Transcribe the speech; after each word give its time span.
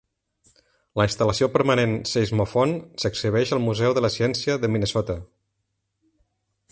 La 1.01 1.05
instal·lació 1.09 1.49
permanent 1.57 1.93
Seismofon 2.13 2.73
s'exhibeix 3.03 3.53
al 3.57 3.63
Museu 3.67 3.95
de 3.99 4.03
la 4.07 4.13
Ciència 4.17 4.59
de 4.65 4.71
Minnesota. 4.77 5.21